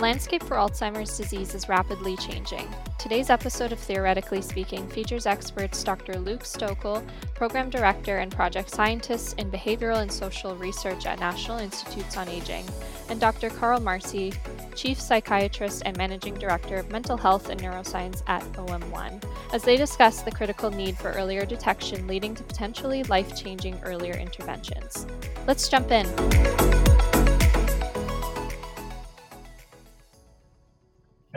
[0.00, 2.66] landscape for Alzheimer's disease is rapidly changing.
[2.98, 6.14] Today's episode of Theoretically Speaking features experts Dr.
[6.18, 12.16] Luke Stoeckel, Program Director and Project Scientist in Behavioral and Social Research at National Institutes
[12.16, 12.64] on Aging,
[13.08, 13.50] and Dr.
[13.50, 14.34] Carl Marci,
[14.74, 20.22] Chief Psychiatrist and Managing Director of Mental Health and Neuroscience at OM1, as they discuss
[20.22, 25.06] the critical need for earlier detection leading to potentially life changing earlier interventions.
[25.46, 26.89] Let's jump in.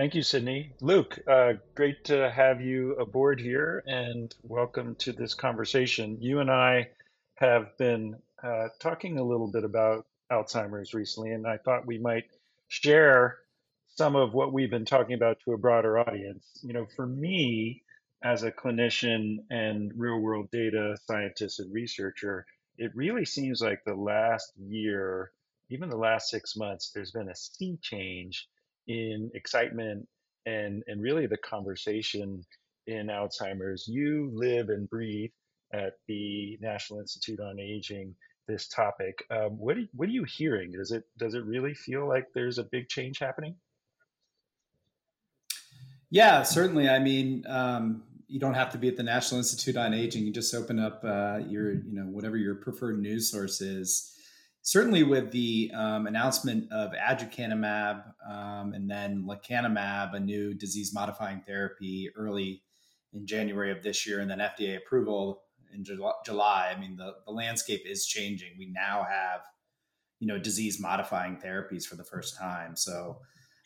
[0.04, 0.74] Thank you, Sydney.
[0.82, 6.18] Luke, uh, great to have you aboard here and welcome to this conversation.
[6.20, 6.90] You and I
[7.36, 12.26] have been uh, talking a little bit about Alzheimer's recently, and I thought we might
[12.68, 13.38] share
[13.96, 16.60] some of what we've been talking about to a broader audience.
[16.64, 17.84] You know, for me,
[18.22, 22.46] as a clinician and real world data scientist and researcher,
[22.78, 25.32] it really seems like the last year,
[25.70, 28.50] even the last six months, there's been a sea change
[28.88, 30.08] in excitement
[30.46, 32.44] and and really the conversation
[32.88, 33.88] in Alzheimer's.
[33.88, 35.32] You live and breathe
[35.74, 38.16] at the National Institute on Aging
[38.48, 39.24] this topic.
[39.32, 40.72] Um, what are, what are you hearing?
[40.72, 43.56] Does it does it really feel like there's a big change happening?
[46.10, 46.88] Yeah, certainly.
[46.88, 50.26] I mean, um, you don't have to be at the National Institute on Aging.
[50.26, 54.13] You just open up uh, your, you know, whatever your preferred news source is
[54.64, 61.42] certainly with the um, announcement of aducanumab um, and then lecanemab, a new disease modifying
[61.46, 62.64] therapy early
[63.14, 66.74] in January of this year, and then FDA approval in July.
[66.76, 68.52] I mean, the, the landscape is changing.
[68.58, 69.42] We now have,
[70.20, 72.76] you know, disease modifying therapies for the first time.
[72.78, 73.20] So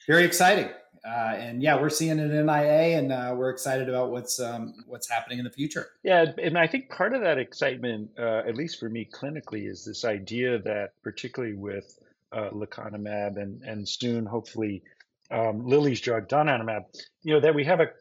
[0.07, 0.69] very exciting.
[1.05, 4.73] Uh, and yeah, we're seeing it in NIA, and uh, we're excited about what's um,
[4.87, 5.87] what's happening in the future.
[6.03, 9.85] Yeah, and I think part of that excitement, uh, at least for me clinically, is
[9.85, 11.97] this idea that particularly with
[12.33, 14.83] uh, lecanemab and and soon hopefully
[15.31, 16.85] um, Lilly's drug donanemab,
[17.23, 17.91] you know, that we have a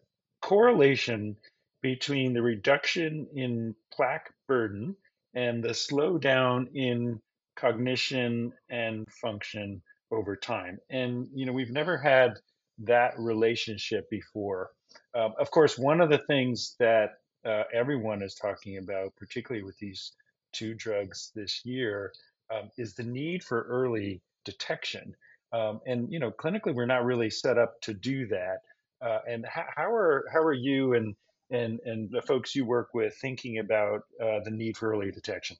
[0.43, 1.37] correlation
[1.83, 4.97] between the reduction in plaque burden
[5.34, 7.21] and the slowdown in
[7.56, 9.83] cognition and function
[10.16, 10.78] over time.
[10.91, 12.34] And you know, we've never had
[12.78, 14.71] that relationship before.
[15.15, 17.10] Um, of course, one of the things that
[17.44, 20.12] uh, everyone is talking about, particularly with these
[20.53, 22.12] two drugs this year,
[22.53, 25.15] um, is the need for early detection.
[25.53, 28.59] Um, and you know, clinically, we're not really set up to do that.
[29.00, 31.15] Uh, and how, how, are how are you and
[31.50, 35.56] and and the folks you work with thinking about uh, the need for early detection?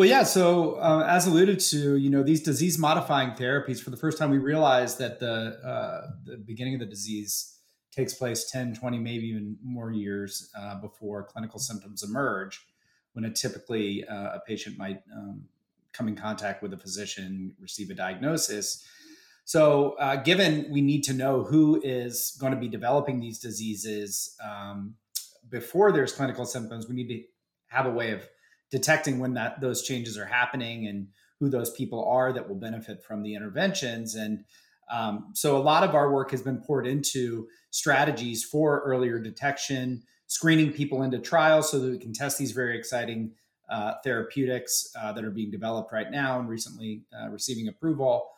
[0.00, 0.22] Well, yeah.
[0.22, 4.30] So, uh, as alluded to, you know, these disease modifying therapies, for the first time,
[4.30, 7.58] we realized that the, uh, the beginning of the disease
[7.92, 12.66] takes place 10, 20, maybe even more years uh, before clinical symptoms emerge,
[13.12, 15.42] when typically uh, a patient might um,
[15.92, 18.82] come in contact with a physician, receive a diagnosis.
[19.44, 24.34] So, uh, given we need to know who is going to be developing these diseases
[24.42, 24.94] um,
[25.50, 27.22] before there's clinical symptoms, we need to
[27.66, 28.26] have a way of
[28.70, 31.08] detecting when that those changes are happening and
[31.38, 34.14] who those people are that will benefit from the interventions.
[34.14, 34.44] And
[34.90, 40.02] um, so a lot of our work has been poured into strategies for earlier detection
[40.26, 43.32] screening people into trials so that we can test these very exciting
[43.68, 48.28] uh, therapeutics uh, that are being developed right now and recently uh, receiving approval.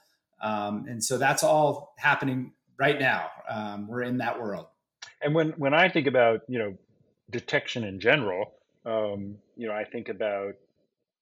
[0.40, 3.28] Um, and so that's all happening right now.
[3.46, 4.66] Um, we're in that world.
[5.20, 6.74] And when when i think about you know
[7.30, 8.54] detection in general
[8.84, 10.54] um, you know, I think about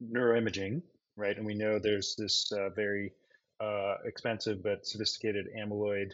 [0.02, 0.82] neuroimaging,
[1.16, 1.36] right?
[1.36, 3.12] And we know there's this uh, very
[3.60, 6.12] uh, expensive but sophisticated amyloid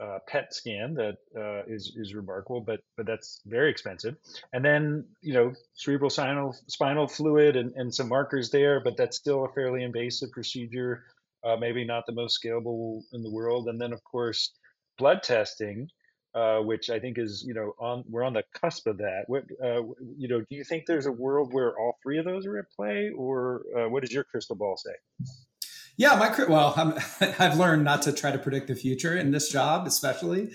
[0.00, 4.16] uh, PET scan that uh, is is remarkable, but but that's very expensive.
[4.52, 9.16] And then you know cerebral spinal spinal fluid and, and some markers there, but that's
[9.16, 11.04] still a fairly invasive procedure,
[11.44, 13.68] uh, maybe not the most scalable in the world.
[13.68, 14.52] And then of course
[14.98, 15.88] blood testing,
[16.34, 19.24] uh, which I think is, you know, on we're on the cusp of that.
[19.26, 19.82] What, uh,
[20.16, 22.70] you know, do you think there's a world where all three of those are at
[22.74, 24.92] play, or uh, what does your crystal ball say?
[25.96, 26.74] Yeah, my well,
[27.20, 30.50] i have learned not to try to predict the future in this job, especially.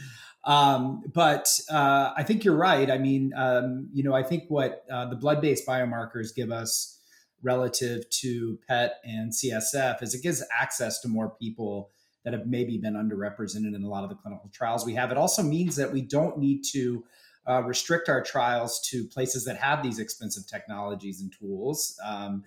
[0.46, 2.90] Um, but uh, I think you're right.
[2.90, 7.00] I mean, um, you know, I think what uh, the blood-based biomarkers give us
[7.42, 11.90] relative to PET and CSF is it gives access to more people
[12.24, 15.12] that have maybe been underrepresented in a lot of the clinical trials we have.
[15.12, 17.04] It also means that we don't need to
[17.48, 22.00] uh, restrict our trials to places that have these expensive technologies and tools.
[22.04, 22.44] Um,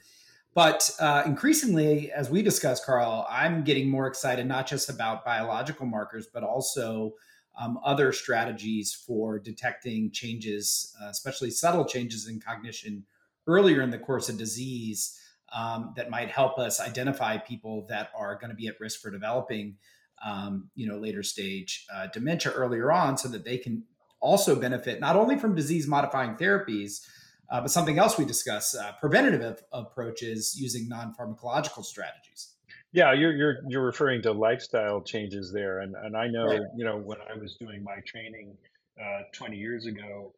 [0.55, 5.85] but uh, increasingly, as we discussed, Carl, I'm getting more excited not just about biological
[5.85, 7.13] markers, but also
[7.61, 13.05] um, other strategies for detecting changes, uh, especially subtle changes in cognition
[13.47, 15.21] earlier in the course of disease
[15.53, 19.11] um, that might help us identify people that are going to be at risk for
[19.11, 19.77] developing
[20.25, 23.85] um, you know, later stage uh, dementia earlier on, so that they can
[24.21, 27.07] also benefit not only from disease modifying therapies,
[27.51, 32.55] uh, but something else we discuss: uh, preventative approaches using non pharmacological strategies.
[32.93, 36.61] Yeah, you're you're you're referring to lifestyle changes there, and and I know right.
[36.77, 38.57] you know when I was doing my training
[39.01, 40.33] uh, 20 years ago,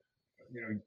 [0.52, 0.80] you know,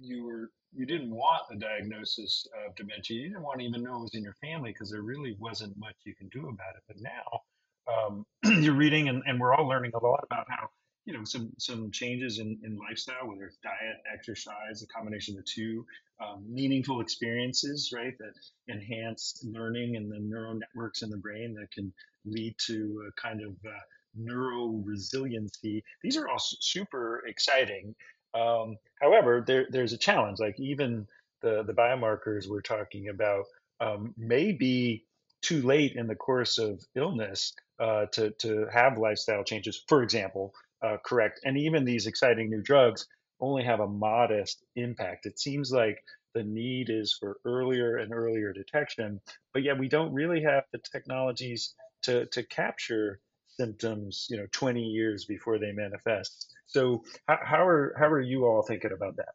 [0.00, 3.18] you were you didn't want the diagnosis of dementia.
[3.18, 5.76] You didn't want to even know it was in your family because there really wasn't
[5.78, 6.82] much you can do about it.
[6.86, 7.40] But now
[7.88, 8.26] um,
[8.62, 10.68] you're reading, and, and we're all learning a lot about how
[11.04, 15.44] you know some some changes in, in lifestyle, whether it's diet, exercise, a combination of
[15.44, 15.86] the two,
[16.20, 21.70] um, meaningful experiences, right, that enhance learning and the neural networks in the brain that
[21.70, 21.92] can
[22.24, 23.78] lead to a kind of uh,
[24.16, 25.82] neuro resiliency.
[26.02, 27.94] These are all super exciting.
[28.36, 30.38] Um, however, there, there's a challenge.
[30.38, 31.06] Like even
[31.42, 33.44] the the biomarkers we're talking about
[33.80, 35.04] um, may be
[35.42, 39.82] too late in the course of illness uh, to to have lifestyle changes.
[39.88, 41.40] For example, uh, correct.
[41.44, 43.06] And even these exciting new drugs
[43.40, 45.26] only have a modest impact.
[45.26, 46.02] It seems like
[46.34, 49.20] the need is for earlier and earlier detection,
[49.52, 53.20] but yet we don't really have the technologies to, to capture
[53.58, 56.52] symptoms, you know, 20 years before they manifest.
[56.66, 59.34] So how, how are how are you all thinking about that?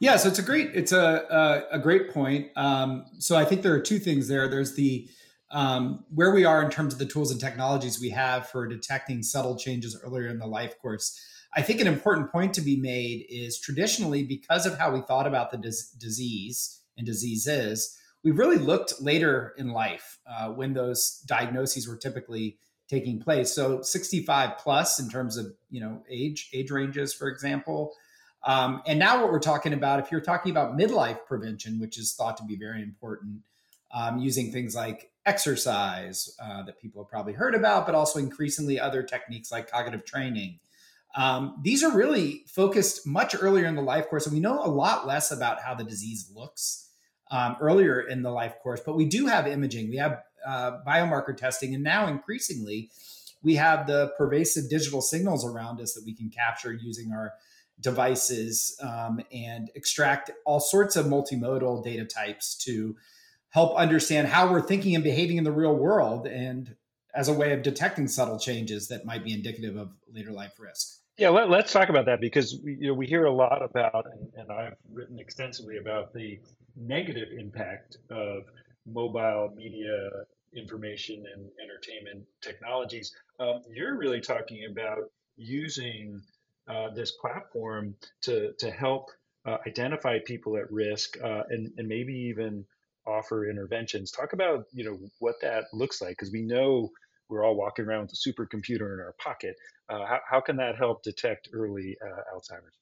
[0.00, 2.48] Yeah, so it's a great it's a a, a great point.
[2.56, 4.48] Um, so I think there are two things there.
[4.48, 5.08] There's the
[5.50, 9.22] um, where we are in terms of the tools and technologies we have for detecting
[9.22, 11.18] subtle changes earlier in the life course.
[11.54, 15.26] I think an important point to be made is traditionally, because of how we thought
[15.26, 21.22] about the dis- disease and diseases, we've really looked later in life uh, when those
[21.26, 23.52] diagnoses were typically taking place.
[23.52, 27.94] So 65 plus in terms of you know age age ranges, for example.
[28.44, 32.14] Um, and now what we're talking about, if you're talking about midlife prevention, which is
[32.14, 33.40] thought to be very important,
[33.92, 38.78] um, using things like exercise uh, that people have probably heard about, but also increasingly
[38.78, 40.60] other techniques like cognitive training.
[41.16, 44.68] Um, these are really focused much earlier in the life course, and we know a
[44.68, 46.90] lot less about how the disease looks
[47.30, 48.80] um, earlier in the life course.
[48.84, 52.90] But we do have imaging, we have uh, biomarker testing, and now increasingly,
[53.42, 57.32] we have the pervasive digital signals around us that we can capture using our
[57.80, 62.96] devices um, and extract all sorts of multimodal data types to
[63.50, 66.74] help understand how we're thinking and behaving in the real world and
[67.14, 71.00] as a way of detecting subtle changes that might be indicative of later life risk.
[71.16, 74.04] Yeah, let, us talk about that because we, you know, we hear a lot about,
[74.12, 76.38] and, and, I've written extensively about the
[76.76, 78.42] negative impact of
[78.84, 80.10] mobile media
[80.54, 83.14] information and entertainment technologies.
[83.40, 86.22] Um, you're really talking about using
[86.68, 89.10] uh, this platform to to help
[89.46, 92.64] uh, identify people at risk uh, and, and maybe even
[93.06, 94.10] offer interventions.
[94.10, 96.90] Talk about you know what that looks like because we know
[97.28, 99.56] we're all walking around with a supercomputer in our pocket.
[99.88, 102.78] Uh, how, how can that help detect early uh, Alzheimer's?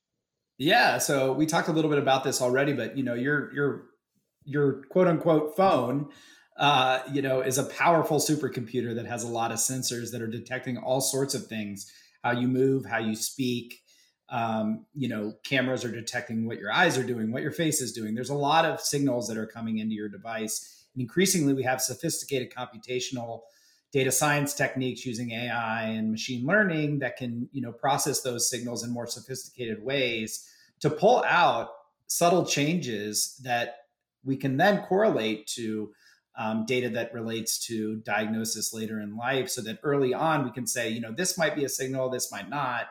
[0.58, 3.84] Yeah, so we talked a little bit about this already, but you know your your
[4.44, 6.10] your quote unquote phone,
[6.56, 10.28] uh, you know, is a powerful supercomputer that has a lot of sensors that are
[10.28, 11.90] detecting all sorts of things:
[12.22, 13.82] how you move, how you speak,
[14.28, 17.92] um, you know, cameras are detecting what your eyes are doing, what your face is
[17.92, 18.14] doing.
[18.14, 20.86] There's a lot of signals that are coming into your device.
[20.94, 23.42] And increasingly, we have sophisticated computational
[23.92, 28.82] data science techniques using AI and machine learning that can, you know, process those signals
[28.82, 31.68] in more sophisticated ways to pull out
[32.08, 33.76] subtle changes that
[34.24, 35.92] we can then correlate to
[36.36, 40.66] um, data that relates to diagnosis later in life so that early on we can
[40.66, 42.88] say, you know, this might be a signal, this might not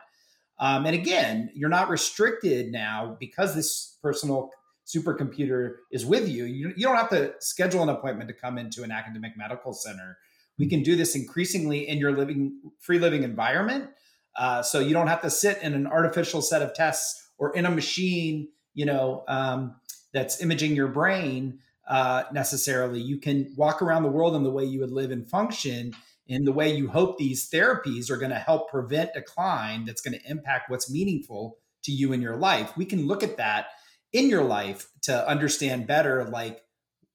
[0.58, 4.50] um, and again, you're not restricted now because this personal
[4.86, 6.44] supercomputer is with you.
[6.44, 6.72] you.
[6.76, 10.18] You don't have to schedule an appointment to come into an academic medical center.
[10.58, 13.90] We can do this increasingly in your living free living environment.
[14.36, 17.66] Uh, so you don't have to sit in an artificial set of tests or in
[17.66, 19.76] a machine, you know, um,
[20.12, 23.00] that's imaging your brain uh, necessarily.
[23.00, 25.94] You can walk around the world in the way you would live and function
[26.26, 30.18] in the way you hope these therapies are going to help prevent decline that's going
[30.18, 32.76] to impact what's meaningful to you in your life.
[32.76, 33.66] We can look at that
[34.12, 36.62] in your life to understand better like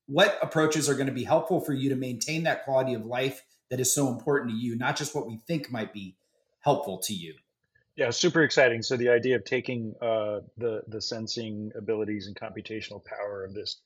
[0.06, 3.44] what approaches are going to be helpful for you to maintain that quality of life
[3.70, 6.16] that is so important to you not just what we think might be
[6.60, 7.34] helpful to you.
[7.96, 8.82] Yeah super exciting.
[8.82, 13.78] So the idea of taking uh, the the sensing abilities and computational power of this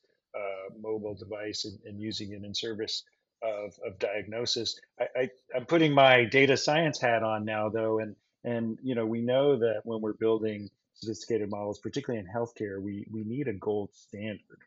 [0.80, 3.04] mobile device and, and using it in service
[3.42, 4.78] of, of diagnosis.
[4.98, 9.06] I, I, I'm putting my data science hat on now, though, and and you know
[9.06, 13.54] we know that when we're building sophisticated models, particularly in healthcare, we we need a
[13.54, 14.58] gold standard.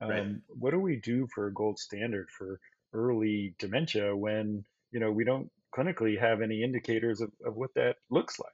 [0.00, 0.20] Right.
[0.20, 2.60] Um, what do we do for a gold standard for
[2.92, 7.96] early dementia when you know we don't clinically have any indicators of, of what that
[8.10, 8.50] looks like.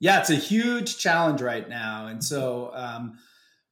[0.00, 2.06] Yeah, it's a huge challenge right now.
[2.06, 3.18] And so, um,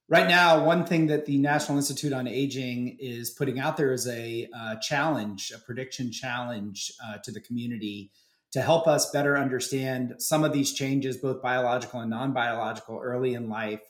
[0.09, 4.07] right now, one thing that the National Institute on Aging is putting out there is
[4.07, 8.11] a uh, challenge, a prediction challenge uh, to the community
[8.53, 13.35] to help us better understand some of these changes, both biological and non biological, early
[13.35, 13.83] in life.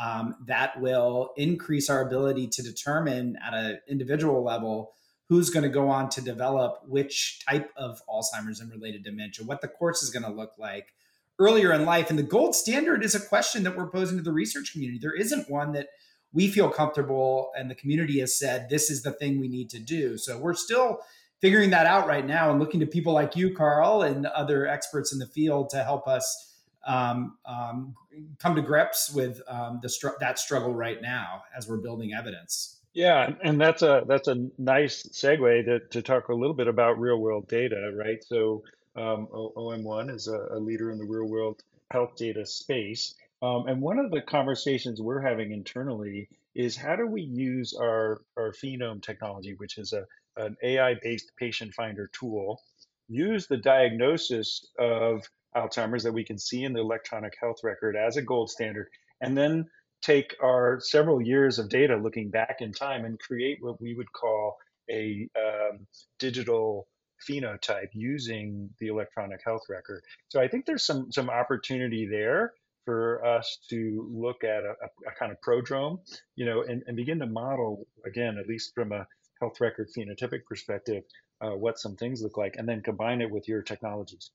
[0.00, 4.92] Um, that will increase our ability to determine at an individual level
[5.28, 9.60] who's going to go on to develop which type of Alzheimer's and related dementia, what
[9.60, 10.94] the course is going to look like
[11.40, 12.10] earlier in life.
[12.10, 15.00] And the gold standard is a question that we're posing to the research community.
[15.00, 15.88] There isn't one that
[16.32, 19.80] we feel comfortable and the community has said this is the thing we need to
[19.80, 20.16] do.
[20.16, 21.00] So we're still
[21.40, 25.12] figuring that out right now and looking to people like you, Carl, and other experts
[25.12, 27.94] in the field to help us um, um,
[28.38, 32.76] come to grips with um, str- that struggle right now as we're building evidence.
[32.92, 36.98] Yeah, and that's a that's a nice segue to, to talk a little bit about
[36.98, 38.22] real world data, right?
[38.24, 38.64] So
[38.96, 43.14] um, OM1 is a, a, leader in the real world health data space.
[43.42, 48.20] Um, and one of the conversations we're having internally is how do we use our,
[48.36, 50.04] our PhenOM technology, which is a,
[50.36, 52.60] an AI based patient finder tool,
[53.08, 55.22] use the diagnosis of
[55.56, 58.88] Alzheimer's that we can see in the electronic health record as a gold standard,
[59.20, 59.68] and then
[60.02, 64.10] take our several years of data looking back in time and create what we would
[64.12, 64.56] call
[64.90, 65.86] a um,
[66.18, 66.86] digital
[67.28, 70.02] phenotype using the electronic health record.
[70.28, 74.74] So I think there's some some opportunity there for us to look at a,
[75.06, 76.00] a kind of prodrome,
[76.34, 79.06] you know, and, and, begin to model again, at least from a
[79.38, 81.04] health record phenotypic perspective,
[81.40, 84.30] uh, what some things look like, and then combine it with your technologies.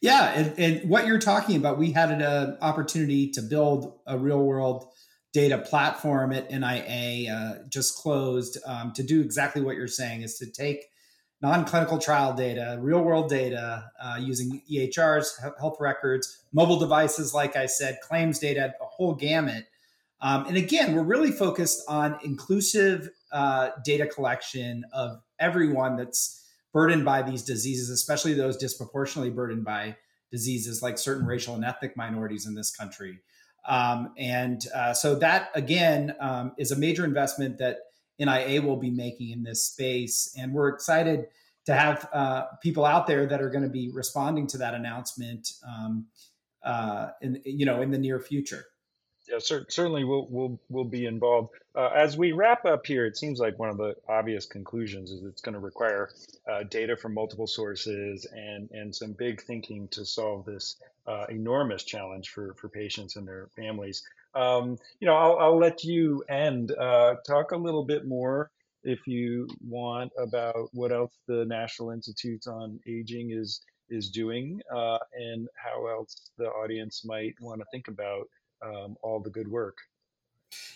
[0.00, 4.42] Yeah, and, and what you're talking about, we had an opportunity to build a real
[4.42, 4.92] world
[5.32, 10.38] data platform at NIA, uh, just closed, um, to do exactly what you're saying, is
[10.38, 10.86] to take
[11.42, 17.98] non-clinical trial data, real-world data uh, using EHRs, health records, mobile devices, like I said,
[18.00, 19.66] claims data, a whole gamut.
[20.20, 27.04] Um, and again, we're really focused on inclusive uh, data collection of everyone that's burdened
[27.04, 29.96] by these diseases, especially those disproportionately burdened by
[30.30, 33.18] diseases like certain racial and ethnic minorities in this country.
[33.68, 37.78] Um, and uh, so that again um, is a major investment that
[38.24, 40.34] NIA will be making in this space.
[40.38, 41.26] And we're excited
[41.66, 45.52] to have uh, people out there that are going to be responding to that announcement
[45.66, 46.06] um,
[46.64, 48.64] uh, in you know in the near future.
[49.28, 51.50] Yeah, cer- certainly we'll we'll we'll be involved.
[51.74, 55.22] Uh, as we wrap up here, it seems like one of the obvious conclusions is
[55.24, 56.10] it's going to require
[56.50, 60.76] uh, data from multiple sources and and some big thinking to solve this
[61.06, 64.02] uh, enormous challenge for for patients and their families.
[64.34, 66.72] Um, you know, I'll, I'll let you end.
[66.72, 68.50] Uh, talk a little bit more,
[68.84, 74.98] if you want, about what else the National Institutes on Aging is is doing, uh,
[75.12, 78.26] and how else the audience might want to think about
[78.64, 79.76] um, all the good work.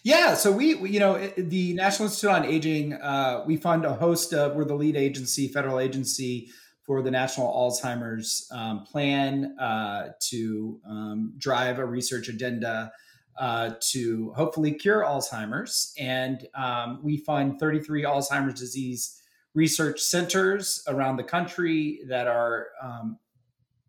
[0.02, 3.94] Yeah, so we, we, you know, the National Institute on Aging, uh, we fund a
[3.94, 4.54] host of.
[4.54, 6.50] We're the lead agency, federal agency
[6.82, 12.92] for the National Alzheimer's um, Plan uh, to um, drive a research agenda
[13.38, 15.92] uh, to hopefully cure Alzheimer's.
[15.98, 19.20] And um, we fund 33 Alzheimer's disease
[19.54, 23.18] research centers around the country that are, um,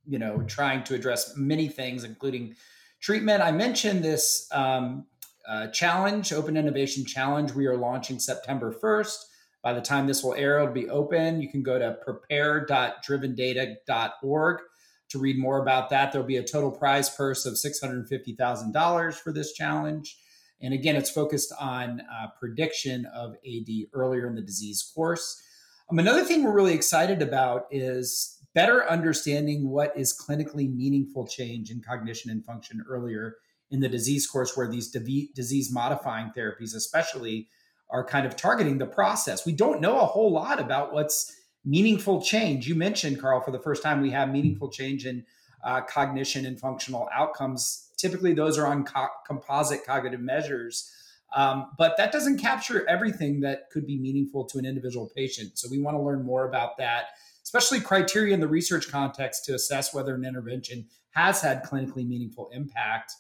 [0.06, 2.56] you know, trying to address many things, including
[3.00, 3.42] treatment.
[3.42, 5.06] I mentioned this um,
[5.48, 7.54] uh, challenge, Open Innovation Challenge.
[7.54, 9.18] We are launching September 1st.
[9.64, 11.42] By the time this will air, it'll be open.
[11.42, 14.60] You can go to prepare.drivendata.org
[15.10, 19.54] to read more about that, there'll be a total prize purse of $650,000 for this
[19.54, 20.18] challenge.
[20.62, 25.42] And again, it's focused on uh, prediction of AD earlier in the disease course.
[25.90, 31.70] Um, another thing we're really excited about is better understanding what is clinically meaningful change
[31.70, 33.36] in cognition and function earlier
[33.70, 37.50] in the disease course, where these disease modifying therapies, especially,
[37.90, 39.46] are kind of targeting the process.
[39.46, 41.34] We don't know a whole lot about what's
[41.68, 42.68] meaningful change.
[42.68, 45.26] You mentioned, Carl, for the first time, we have meaningful change in
[45.64, 47.92] uh, cognition and functional outcomes.
[47.98, 50.90] Typically, those are on co- composite cognitive measures.
[51.36, 55.60] Um, but that doesn't capture everything that could be meaningful to an individual patient.
[55.60, 57.08] So we want to learn more about that,
[57.44, 62.50] especially criteria in the research context to assess whether an intervention has had clinically meaningful
[62.54, 63.12] impact,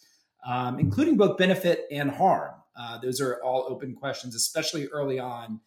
[0.48, 2.54] um, including both benefit and harm.
[2.80, 5.60] Uh, those are all open questions, especially early on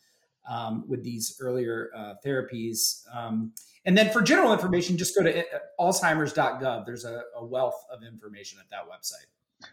[0.49, 3.03] um, with these earlier uh, therapies.
[3.15, 3.53] Um,
[3.85, 6.87] and then for general information, just go to uh, alzheimers.gov.
[6.87, 9.27] There's a, a, wealth of information at that website.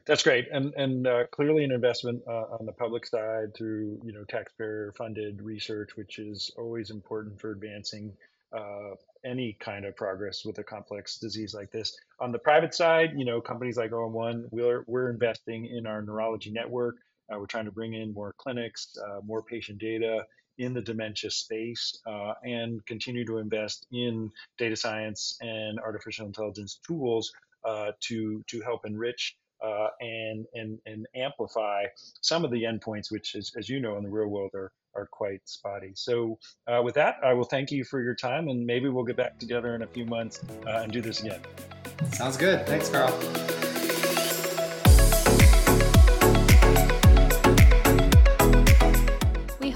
[0.05, 4.11] That's great, and and uh, clearly an investment uh, on the public side through you
[4.11, 8.11] know taxpayer funded research, which is always important for advancing
[8.53, 8.95] uh,
[9.25, 11.97] any kind of progress with a complex disease like this.
[12.19, 16.51] On the private side, you know, companies like OM1, we're, we're investing in our neurology
[16.51, 16.95] network.
[17.31, 20.25] Uh, we're trying to bring in more clinics, uh, more patient data
[20.57, 26.79] in the dementia space, uh, and continue to invest in data science and artificial intelligence
[26.85, 27.31] tools
[27.65, 31.83] uh, to to help enrich uh, and and and amplify
[32.21, 35.07] some of the endpoints, which, as, as you know, in the real world are are
[35.11, 35.91] quite spotty.
[35.95, 39.17] So, uh, with that, I will thank you for your time, and maybe we'll get
[39.17, 41.41] back together in a few months uh, and do this again.
[42.13, 42.65] Sounds good.
[42.65, 43.13] Thanks, Carl.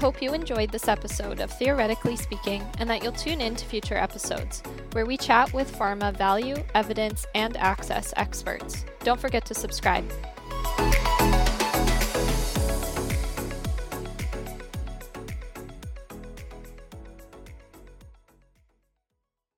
[0.02, 3.94] Hope you enjoyed this episode of Theoretically Speaking and that you'll tune in to future
[3.94, 4.60] episodes,
[4.94, 8.84] where we chat with pharma value, evidence, and access experts.
[9.04, 10.10] Don't forget to subscribe.